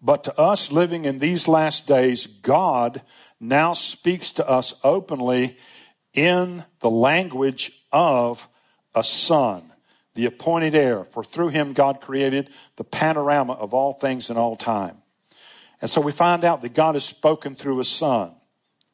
[0.00, 3.02] But to us living in these last days, God
[3.40, 5.56] now speaks to us openly
[6.14, 8.48] in the language of
[8.94, 9.72] a son,
[10.14, 14.56] the appointed heir, for through him God created the panorama of all things in all
[14.56, 14.96] time.
[15.80, 18.32] And so we find out that God has spoken through a son.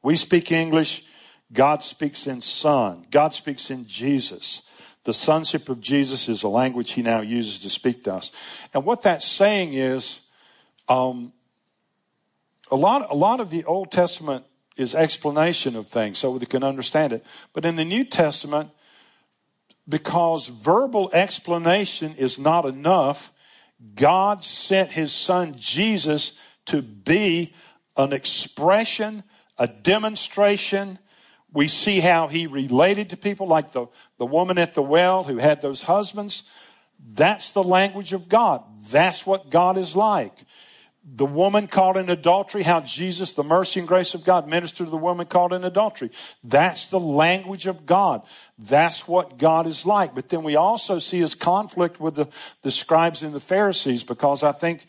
[0.03, 1.07] We speak English,
[1.53, 4.63] God speaks in son, God speaks in Jesus.
[5.05, 8.31] The sonship of Jesus is a language he now uses to speak to us.
[8.73, 10.27] And what that's saying is,
[10.89, 11.33] um,
[12.71, 14.45] a lot, a lot of the Old Testament
[14.77, 17.27] is explanation of things so we can understand it.
[17.53, 18.71] But in the New Testament,
[19.89, 23.33] because verbal explanation is not enough,
[23.95, 27.55] God sent his son Jesus to be
[27.97, 29.23] an expression,
[29.59, 30.99] a demonstration.
[31.53, 33.87] We see how he related to people, like the,
[34.19, 36.49] the woman at the well who had those husbands.
[37.05, 38.63] That's the language of God.
[38.91, 40.33] That's what God is like
[41.05, 44.91] the woman caught in adultery, how Jesus, the mercy and grace of God, ministered to
[44.91, 46.11] the woman caught in adultery.
[46.45, 48.23] That's the language of God.
[48.57, 50.15] That's what God is like.
[50.15, 52.29] But then we also see his conflict with the,
[52.63, 54.87] the scribes and the Pharisees because I think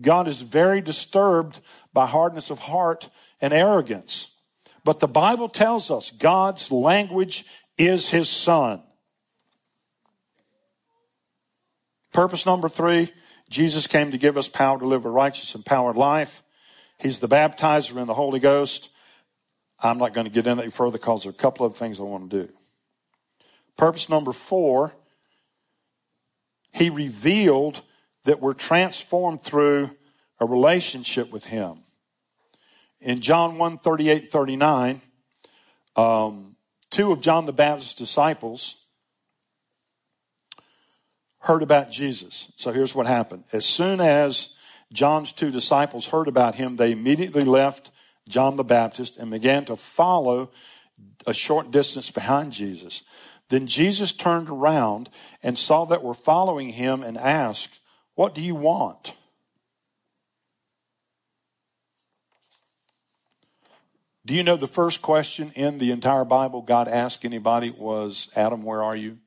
[0.00, 1.60] God is very disturbed
[1.92, 3.08] by hardness of heart
[3.40, 4.38] and arrogance.
[4.84, 7.44] But the Bible tells us God's language
[7.78, 8.82] is his son.
[12.12, 13.12] Purpose number three
[13.50, 16.42] Jesus came to give us power to live a righteous, empowered life.
[16.98, 18.90] He's the baptizer in the Holy Ghost.
[19.78, 22.00] I'm not going to get into it further because there are a couple of things
[22.00, 22.52] I want to do.
[23.76, 24.94] Purpose number four,
[26.72, 27.82] he revealed
[28.24, 29.90] that we're transformed through
[30.40, 31.78] a relationship with him.
[33.00, 35.00] In John 1 38 39,
[35.96, 36.56] um,
[36.90, 38.86] two of John the Baptist's disciples
[41.40, 42.50] heard about Jesus.
[42.56, 43.44] So here's what happened.
[43.52, 44.56] As soon as
[44.92, 47.90] John's two disciples heard about him, they immediately left
[48.28, 50.50] John the Baptist and began to follow
[51.26, 53.02] a short distance behind Jesus.
[53.50, 55.10] Then Jesus turned around
[55.42, 57.80] and saw that we're following him and asked,
[58.14, 59.14] What do you want?
[64.26, 68.62] Do you know the first question in the entire Bible God asked anybody was, Adam,
[68.62, 69.18] where are you?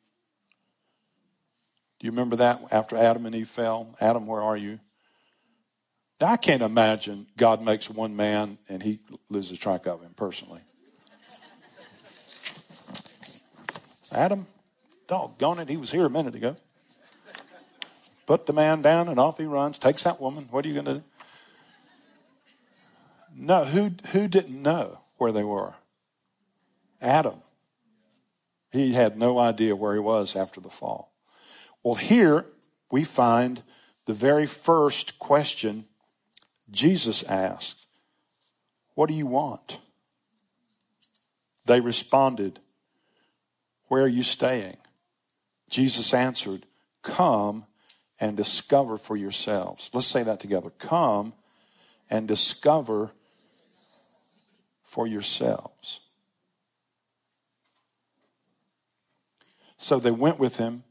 [1.99, 3.95] Do you remember that after Adam and Eve fell?
[4.01, 4.79] Adam, where are you?
[6.19, 10.61] Now, I can't imagine God makes one man and he loses track of him personally.
[14.11, 14.47] Adam,
[15.07, 16.55] doggone it, he was here a minute ago.
[18.27, 20.49] Put the man down and off he runs, takes that woman.
[20.51, 21.03] What are you going to do?
[23.33, 25.75] No, who, who didn't know where they were?
[27.01, 27.41] Adam.
[28.69, 31.13] He had no idea where he was after the fall.
[31.83, 32.45] Well, here
[32.91, 33.63] we find
[34.05, 35.85] the very first question
[36.69, 37.85] Jesus asked
[38.93, 39.79] What do you want?
[41.65, 42.59] They responded,
[43.87, 44.77] Where are you staying?
[45.69, 46.65] Jesus answered,
[47.03, 47.66] Come
[48.19, 49.89] and discover for yourselves.
[49.93, 50.69] Let's say that together.
[50.79, 51.33] Come
[52.09, 53.11] and discover
[54.83, 56.01] for yourselves.
[59.77, 60.83] So they went with him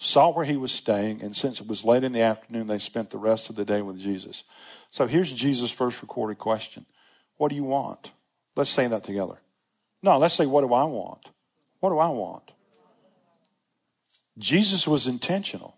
[0.00, 3.10] saw where he was staying, and since it was late in the afternoon, they spent
[3.10, 4.44] the rest of the day with Jesus.
[4.90, 6.86] So here's Jesus' first recorded question
[7.36, 8.12] What do you want?
[8.56, 9.38] Let's say that together.
[10.02, 11.30] No, let's say, What do I want?
[11.80, 12.50] What do I want?
[14.38, 15.76] Jesus was intentional.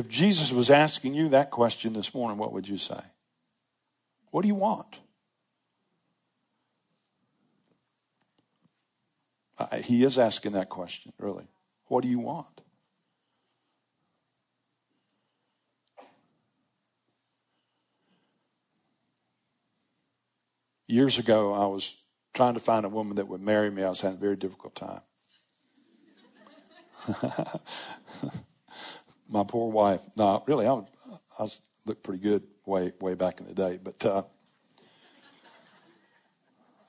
[0.00, 3.02] If Jesus was asking you that question this morning, what would you say?
[4.30, 5.00] What do you want?
[9.58, 11.44] Uh, he is asking that question, really.
[11.88, 12.62] What do you want?
[20.86, 23.82] Years ago, I was trying to find a woman that would marry me.
[23.82, 25.02] I was having a very difficult time.
[29.30, 30.00] My poor wife.
[30.16, 30.86] No, really, I, was,
[31.38, 31.46] I
[31.86, 33.78] looked pretty good way way back in the day.
[33.82, 34.22] But uh,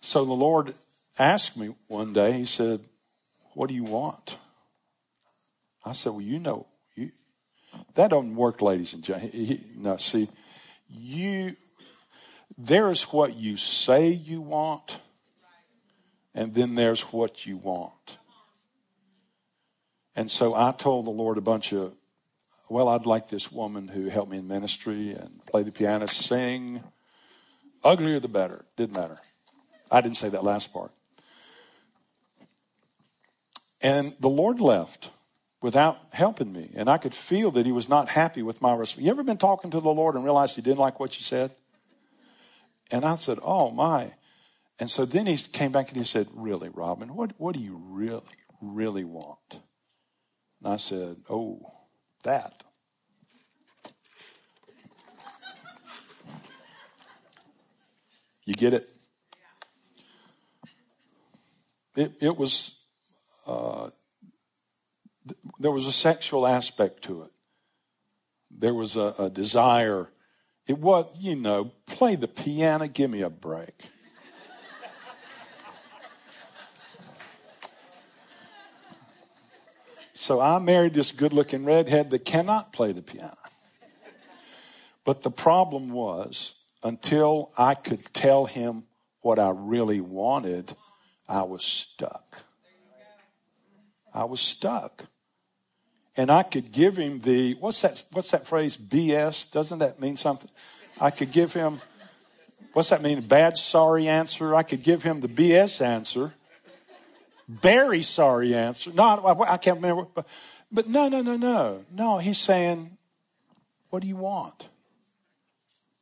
[0.02, 0.74] so the Lord
[1.20, 2.82] asked me one day, he said,
[3.54, 4.38] What do you want?
[5.86, 6.66] I said, Well, you know,
[6.96, 7.12] you,
[7.94, 9.64] that don't work, ladies and gentlemen.
[9.78, 10.28] No, see,
[10.90, 11.54] you,
[12.58, 15.00] there's what you say you want,
[16.34, 18.18] and then there's what you want.
[20.16, 21.94] And so I told the Lord a bunch of,
[22.72, 26.82] well, I'd like this woman who helped me in ministry and play the piano, sing.
[27.84, 28.64] Uglier the better.
[28.78, 29.18] Didn't matter.
[29.92, 30.92] I didn't say that last part.
[33.82, 35.12] And the Lord left
[35.62, 36.72] without helping me.
[36.74, 39.04] And I could feel that he was not happy with my response.
[39.04, 41.52] You ever been talking to the Lord and realized he didn't like what you said?
[42.90, 44.14] And I said, Oh my.
[44.80, 47.82] And so then he came back and he said, Really, Robin, what, what do you
[47.84, 48.22] really,
[48.62, 49.60] really want?
[50.64, 51.74] And I said, Oh,
[52.24, 52.64] that.
[58.46, 58.90] You get it?
[61.96, 62.84] It, it was,
[63.48, 63.90] uh,
[65.28, 67.32] th- there was a sexual aspect to it.
[68.50, 70.10] There was a, a desire.
[70.68, 73.90] It was, you know, play the piano, give me a break.
[80.22, 83.36] So I married this good looking redhead that cannot play the piano.
[85.04, 88.84] But the problem was, until I could tell him
[89.22, 90.76] what I really wanted,
[91.28, 92.38] I was stuck.
[94.14, 95.06] I was stuck.
[96.16, 99.52] And I could give him the what's that what's that phrase BS?
[99.52, 100.52] Doesn't that mean something?
[101.00, 101.82] I could give him
[102.74, 103.18] what's that mean?
[103.18, 104.54] A bad sorry answer.
[104.54, 106.36] I could give him the BS answer
[107.52, 108.92] very sorry answer.
[108.94, 110.08] Not, I, can't remember.
[110.14, 110.28] But,
[110.72, 111.86] but no, no, no, no.
[111.92, 112.98] No, he's saying,
[113.90, 114.70] what do you want?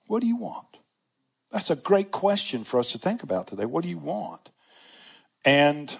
[0.06, 0.66] What do you want?
[1.52, 3.66] That's a great question for us to think about today.
[3.66, 4.52] What do you want?
[5.44, 5.98] And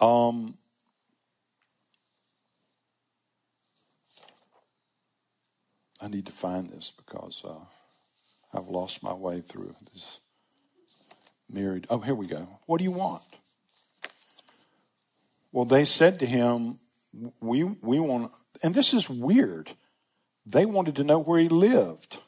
[0.00, 0.54] um,
[6.00, 7.60] I need to find this because uh,
[8.52, 10.18] I've lost my way through this
[11.48, 11.86] myriad.
[11.88, 12.48] Oh, here we go.
[12.66, 13.22] What do you want?
[15.56, 16.76] Well, they said to him,
[17.40, 18.30] we, we want,
[18.62, 19.70] and this is weird.
[20.44, 22.18] They wanted to know where he lived.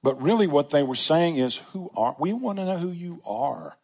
[0.00, 3.20] But really, what they were saying is, who are, we want to know who you
[3.26, 3.78] are.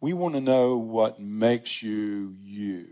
[0.00, 2.86] We want to know what makes you you.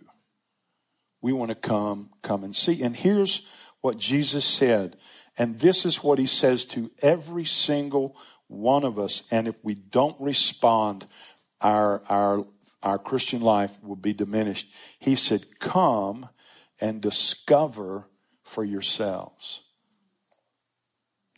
[1.22, 2.82] We want to come, come and see.
[2.82, 3.48] And here's
[3.82, 4.96] what Jesus said.
[5.38, 8.16] And this is what he says to every single
[8.48, 9.22] one of us.
[9.30, 11.06] And if we don't respond,
[11.64, 12.44] our, our,
[12.82, 14.70] our Christian life will be diminished.
[15.00, 16.28] He said, Come
[16.80, 18.06] and discover
[18.42, 19.62] for yourselves.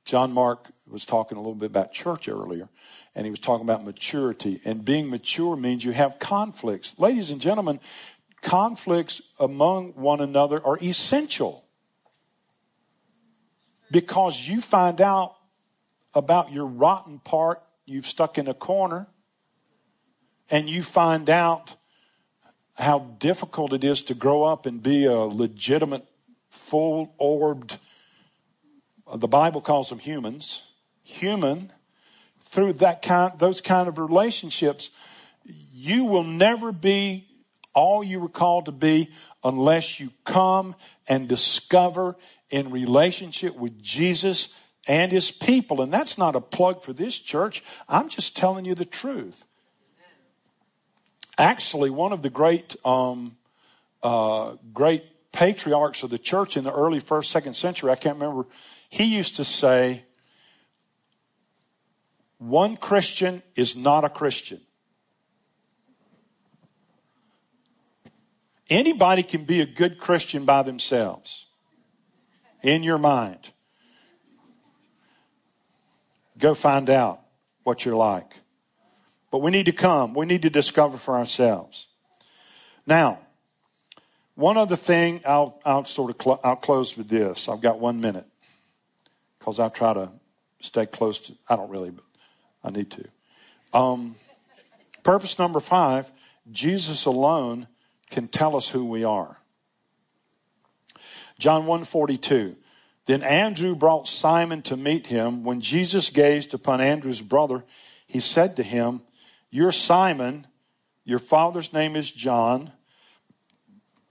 [0.04, 2.68] John Mark was talking a little bit about church earlier,
[3.14, 4.60] and he was talking about maturity.
[4.64, 6.98] And being mature means you have conflicts.
[6.98, 7.80] Ladies and gentlemen,
[8.42, 11.64] conflicts among one another are essential
[13.90, 15.36] because you find out
[16.14, 19.06] about your rotten part you've stuck in a corner
[20.50, 21.76] and you find out
[22.78, 26.04] how difficult it is to grow up and be a legitimate,
[26.50, 27.78] full orbed,
[29.06, 30.72] uh, the Bible calls them humans,
[31.02, 31.72] human,
[32.40, 34.90] through that kind, those kind of relationships,
[35.74, 37.24] you will never be
[37.74, 39.10] all you were called to be
[39.44, 40.74] unless you come
[41.08, 42.16] and discover
[42.50, 45.82] in relationship with Jesus and his people.
[45.82, 47.62] And that's not a plug for this church.
[47.88, 49.44] I'm just telling you the truth
[51.38, 53.36] actually one of the great um,
[54.02, 58.46] uh, great patriarchs of the church in the early first second century i can't remember
[58.88, 60.02] he used to say
[62.38, 64.60] one christian is not a christian.
[68.68, 71.46] Anybody can be a good christian by themselves
[72.62, 73.52] in your mind.
[76.36, 77.20] Go find out
[77.62, 78.34] what you're like
[79.36, 80.14] but we need to come.
[80.14, 81.88] We need to discover for ourselves.
[82.86, 83.18] Now,
[84.34, 87.46] one other thing, I'll, I'll sort of cl- I'll close with this.
[87.46, 88.24] I've got one minute
[89.38, 90.08] because I try to
[90.60, 91.34] stay close to.
[91.50, 92.04] I don't really, but
[92.64, 93.04] I need to.
[93.78, 94.14] Um,
[95.02, 96.10] purpose number five:
[96.50, 97.68] Jesus alone
[98.08, 99.36] can tell us who we are.
[101.38, 102.56] John 142.
[103.04, 105.44] Then Andrew brought Simon to meet him.
[105.44, 107.64] When Jesus gazed upon Andrew's brother,
[108.06, 109.02] he said to him,
[109.56, 110.46] you're Simon,
[111.06, 112.72] your father's name is John,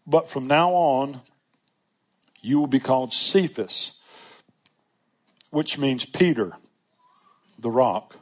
[0.08, 1.22] but from now on,
[2.42, 4.02] you will be called Cephas,
[5.52, 6.54] which means Peter,
[7.60, 8.18] the rock.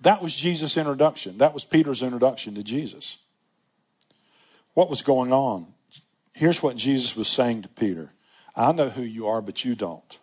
[0.00, 1.38] That was Jesus' introduction.
[1.38, 3.18] That was Peter's introduction to Jesus.
[4.74, 5.72] What was going on?
[6.32, 8.10] Here's what Jesus was saying to Peter
[8.56, 10.18] I know who you are, but you don't.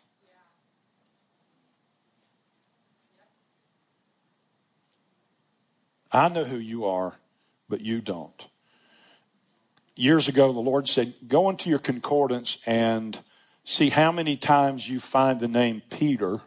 [6.11, 7.19] I know who you are,
[7.67, 8.47] but you don't.
[9.95, 13.19] Years ago, the Lord said, Go into your concordance and
[13.63, 16.41] see how many times you find the name Peter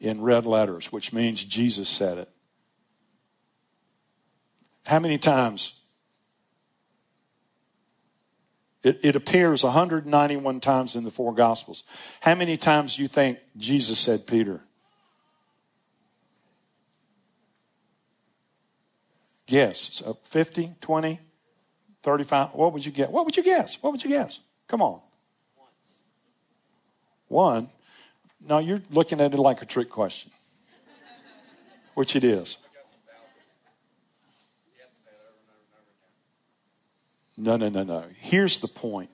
[0.00, 2.28] in red letters, which means Jesus said it.
[4.86, 5.80] How many times?
[8.82, 11.84] It, it, appears 191 times in the four Gospels.
[12.20, 14.60] How many times do you think Jesus said Peter?
[19.46, 19.94] Guess.
[19.94, 21.20] So uh, 50, 20,
[22.02, 22.48] 35.
[22.52, 23.10] What would you get?
[23.10, 23.78] What would you guess?
[23.80, 24.40] What would you guess?
[24.68, 25.00] Come on.
[27.28, 27.68] One.
[28.46, 30.32] No, you're looking at it like a trick question,
[31.94, 32.58] which it is.
[37.36, 38.04] No, no, no, no.
[38.18, 39.10] Here's the point.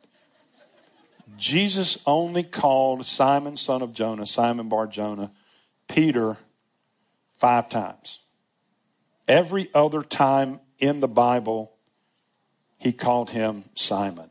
[1.36, 5.30] Jesus only called Simon, son of Jonah, Simon Bar Jonah,
[5.86, 6.36] Peter,
[7.36, 8.18] five times.
[9.28, 11.72] Every other time in the Bible,
[12.78, 14.30] he called him Simon.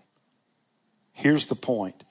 [1.13, 2.03] Here's the point.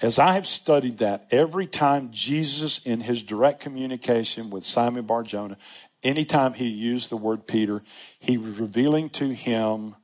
[0.00, 5.24] As I have studied that, every time Jesus, in his direct communication with Simon Bar
[5.24, 5.58] Jonah,
[6.02, 7.82] anytime he used the word Peter,
[8.20, 9.96] he was revealing to him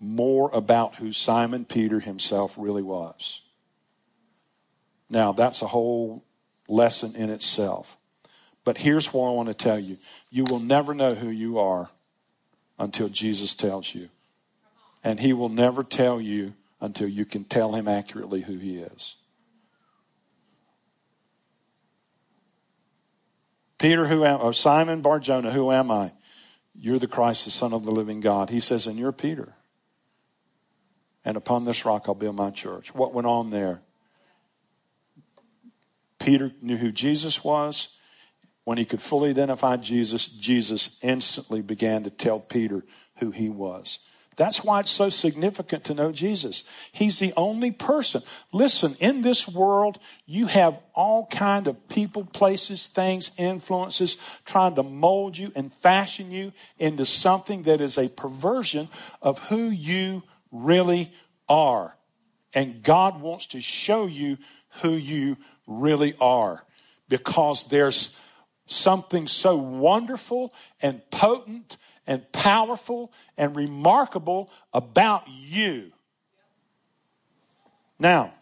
[0.00, 3.42] more about who Simon Peter himself really was.
[5.10, 6.24] Now, that's a whole
[6.66, 7.97] lesson in itself.
[8.68, 9.96] But here's what I want to tell you
[10.28, 11.88] you will never know who you are
[12.78, 14.10] until Jesus tells you.
[15.02, 19.16] And he will never tell you until you can tell him accurately who he is.
[23.78, 26.12] Peter, who am, or Simon Barjona, who am I?
[26.74, 28.50] You're the Christ, the Son of the living God.
[28.50, 29.54] He says, and you're Peter
[31.24, 32.94] and upon this rock I'll build my church.
[32.94, 33.80] What went on there?
[36.18, 37.97] Peter knew who Jesus was.
[38.68, 42.84] When he could fully identify Jesus, Jesus instantly began to tell Peter
[43.16, 43.98] who he was.
[44.36, 46.64] That's why it's so significant to know Jesus.
[46.92, 48.20] He's the only person.
[48.52, 54.82] Listen, in this world, you have all kind of people, places, things, influences trying to
[54.82, 58.88] mold you and fashion you into something that is a perversion
[59.22, 61.10] of who you really
[61.48, 61.96] are.
[62.52, 64.36] And God wants to show you
[64.82, 66.62] who you really are
[67.08, 68.20] because there's
[68.68, 75.92] something so wonderful and potent and powerful and remarkable about you.
[77.98, 78.32] Now,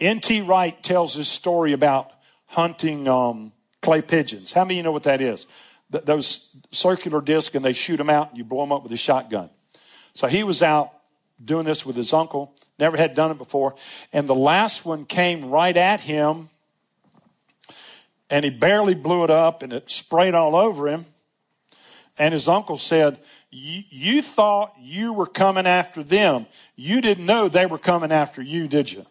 [0.00, 0.42] N.T.
[0.42, 2.10] Wright tells this story about
[2.46, 4.52] hunting um, clay pigeons.
[4.52, 5.46] How many of you know what that is?
[5.90, 8.92] Th- those circular discs, and they shoot them out, and you blow them up with
[8.92, 9.50] a shotgun.
[10.14, 10.92] So he was out
[11.44, 12.54] doing this with his uncle.
[12.78, 13.74] Never had done it before.
[14.12, 16.50] And the last one came right at him.
[18.32, 21.04] And he barely blew it up and it sprayed all over him.
[22.18, 23.18] And his uncle said,
[23.50, 26.46] You thought you were coming after them.
[26.74, 29.04] You didn't know they were coming after you, did you?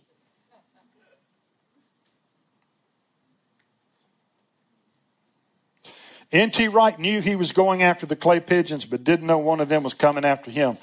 [6.32, 6.70] N.T.
[6.70, 9.84] Wright knew he was going after the clay pigeons, but didn't know one of them
[9.84, 10.78] was coming after him.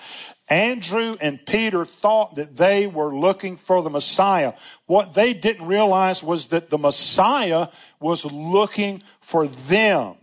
[0.51, 4.55] Andrew and Peter thought that they were looking for the Messiah.
[4.87, 7.69] What they didn't realize was that the Messiah
[8.01, 10.15] was looking for them.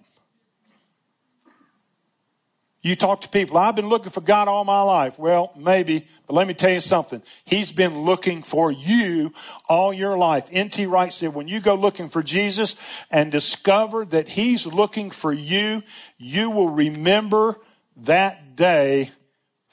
[2.85, 5.17] You talk to people, I've been looking for God all my life.
[5.17, 7.23] Well, maybe, but let me tell you something.
[7.43, 9.33] He's been looking for you
[9.67, 10.47] all your life.
[10.51, 10.85] N.T.
[10.85, 12.75] Wright said, when you go looking for Jesus
[13.09, 15.81] and discover that He's looking for you,
[16.17, 17.59] you will remember
[17.97, 19.09] that day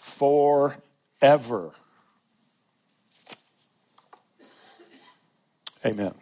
[0.02, 1.70] forever.
[5.84, 6.12] Amen.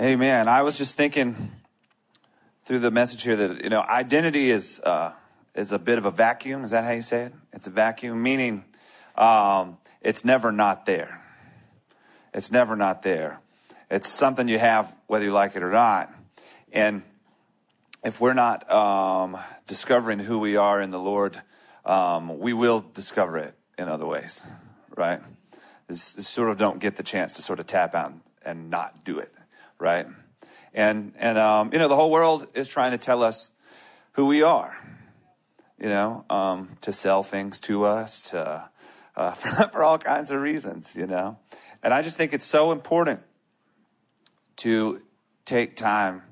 [0.00, 0.48] Amen.
[0.48, 1.52] I was just thinking
[2.64, 5.12] through the message here that you know identity is uh,
[5.54, 6.64] is a bit of a vacuum.
[6.64, 7.34] Is that how you say it?
[7.52, 8.64] It's a vacuum, meaning
[9.16, 11.21] um, it's never not there.
[12.34, 13.40] It's never not there.
[13.90, 16.12] It's something you have whether you like it or not.
[16.72, 17.02] And
[18.02, 21.40] if we're not um, discovering who we are in the Lord,
[21.84, 24.46] um, we will discover it in other ways,
[24.96, 25.20] right?
[25.88, 28.14] This sort of don't get the chance to sort of tap out
[28.44, 29.32] and not do it,
[29.78, 30.06] right?
[30.72, 33.50] And and um, you know the whole world is trying to tell us
[34.12, 34.76] who we are,
[35.78, 38.70] you know, um, to sell things to us, to
[39.16, 41.38] uh, for, for all kinds of reasons, you know.
[41.82, 43.20] And I just think it's so important
[44.56, 45.02] to
[45.44, 46.22] take time,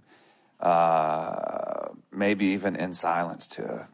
[0.60, 3.88] uh, maybe even in silence, to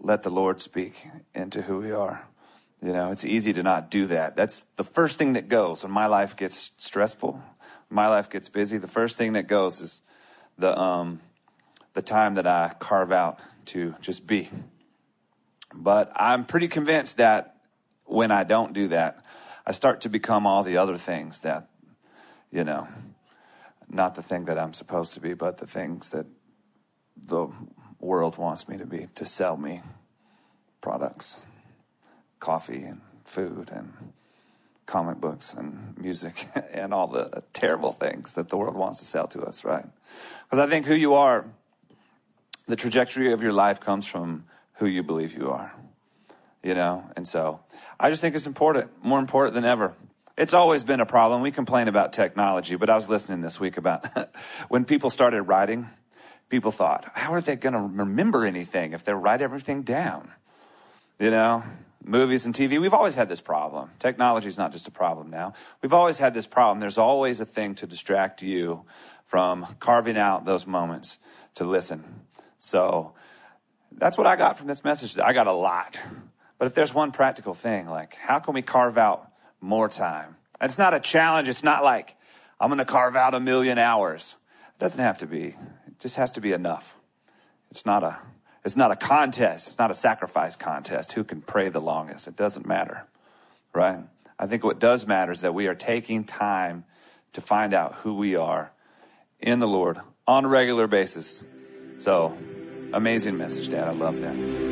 [0.00, 2.28] let the Lord speak into who we are.
[2.80, 4.36] You know, it's easy to not do that.
[4.36, 7.40] That's the first thing that goes when my life gets stressful,
[7.88, 8.78] my life gets busy.
[8.78, 10.02] The first thing that goes is
[10.58, 11.20] the um,
[11.94, 14.50] the time that I carve out to just be.
[15.74, 17.56] But I'm pretty convinced that
[18.04, 19.21] when I don't do that,
[19.66, 21.68] I start to become all the other things that,
[22.50, 22.88] you know,
[23.88, 26.26] not the thing that I'm supposed to be, but the things that
[27.16, 27.48] the
[28.00, 29.82] world wants me to be to sell me
[30.80, 31.46] products,
[32.40, 34.12] coffee and food and
[34.86, 39.28] comic books and music and all the terrible things that the world wants to sell
[39.28, 39.86] to us, right?
[40.44, 41.46] Because I think who you are,
[42.66, 44.44] the trajectory of your life comes from
[44.74, 45.72] who you believe you are,
[46.62, 47.04] you know?
[47.16, 47.60] And so
[48.02, 49.94] I just think it's important, more important than ever.
[50.36, 51.40] It's always been a problem.
[51.40, 54.04] We complain about technology, but I was listening this week about
[54.68, 55.88] when people started writing,
[56.48, 60.32] people thought, how are they going to remember anything if they write everything down?
[61.20, 61.62] You know,
[62.04, 63.90] movies and TV, we've always had this problem.
[64.00, 65.52] Technology is not just a problem now.
[65.80, 66.80] We've always had this problem.
[66.80, 68.82] There's always a thing to distract you
[69.26, 71.18] from carving out those moments
[71.54, 72.02] to listen.
[72.58, 73.12] So
[73.92, 75.16] that's what I got from this message.
[75.20, 76.00] I got a lot.
[76.62, 79.28] But if there's one practical thing, like how can we carve out
[79.60, 80.36] more time?
[80.60, 81.48] It's not a challenge.
[81.48, 82.14] It's not like
[82.60, 84.36] I'm going to carve out a million hours.
[84.68, 85.56] It doesn't have to be.
[85.88, 86.96] It just has to be enough.
[87.72, 88.20] It's not a
[88.64, 89.66] it's not a contest.
[89.66, 91.10] It's not a sacrifice contest.
[91.14, 92.28] Who can pray the longest?
[92.28, 93.08] It doesn't matter,
[93.72, 93.98] right?
[94.38, 96.84] I think what does matter is that we are taking time
[97.32, 98.70] to find out who we are
[99.40, 99.98] in the Lord
[100.28, 101.42] on a regular basis.
[101.98, 102.38] So,
[102.92, 103.88] amazing message, Dad.
[103.88, 104.71] I love that.